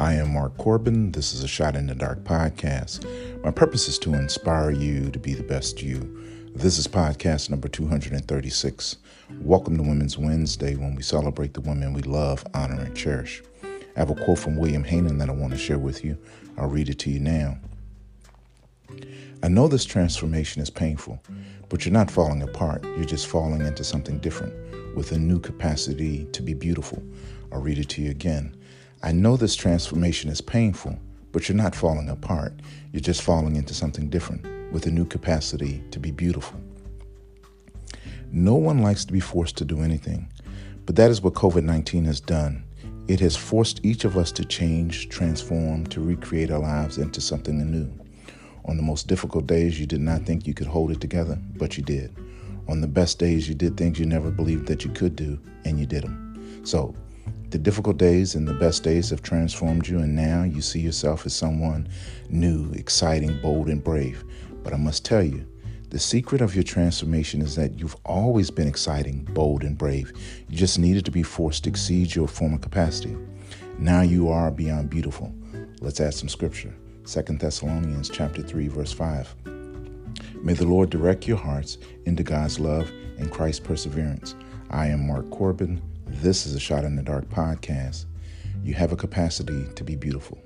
[0.00, 1.12] I am Mark Corbin.
[1.12, 3.04] This is a Shot in the Dark podcast.
[3.44, 5.98] My purpose is to inspire you to be the best you.
[6.54, 8.96] This is podcast number 236.
[9.42, 13.42] Welcome to Women's Wednesday when we celebrate the women we love, honor, and cherish.
[13.62, 16.16] I have a quote from William Haynes that I want to share with you.
[16.56, 17.58] I'll read it to you now.
[19.42, 21.22] I know this transformation is painful,
[21.68, 22.84] but you're not falling apart.
[22.84, 24.54] You're just falling into something different
[24.96, 27.02] with a new capacity to be beautiful.
[27.52, 28.56] I'll read it to you again.
[29.02, 30.98] I know this transformation is painful,
[31.32, 32.52] but you're not falling apart.
[32.92, 36.60] You're just falling into something different with a new capacity to be beautiful.
[38.30, 40.28] No one likes to be forced to do anything,
[40.84, 42.62] but that is what COVID 19 has done.
[43.08, 47.58] It has forced each of us to change, transform, to recreate our lives into something
[47.70, 47.90] new.
[48.66, 51.78] On the most difficult days, you did not think you could hold it together, but
[51.78, 52.14] you did.
[52.68, 55.80] On the best days, you did things you never believed that you could do, and
[55.80, 56.60] you did them.
[56.64, 56.94] So,
[57.50, 61.26] the difficult days and the best days have transformed you, and now you see yourself
[61.26, 61.88] as someone
[62.28, 64.24] new, exciting, bold, and brave.
[64.62, 65.46] But I must tell you,
[65.90, 70.12] the secret of your transformation is that you've always been exciting, bold, and brave.
[70.48, 73.16] You just needed to be forced to exceed your former capacity.
[73.78, 75.34] Now you are beyond beautiful.
[75.80, 76.72] Let's add some scripture.
[77.06, 79.34] 2 Thessalonians chapter 3 verse 5.
[80.42, 84.36] May the Lord direct your hearts into God's love and Christ's perseverance.
[84.70, 85.82] I am Mark Corbin.
[86.12, 88.04] This is a Shot in the Dark podcast.
[88.62, 90.38] You have a capacity to be beautiful.